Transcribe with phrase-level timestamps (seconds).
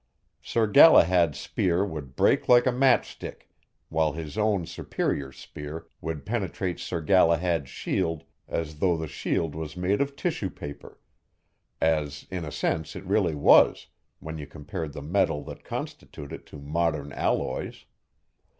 [0.41, 3.47] Sir Galahad's spear would break like a matchstick,
[3.89, 9.77] while his own superior spear would penetrate Sir Galahad's shield as though the shield was
[9.77, 10.97] made of tissue paper,
[11.79, 16.45] as in a sense it really was when you compared the metal that constituted it
[16.47, 17.85] to modern alloys.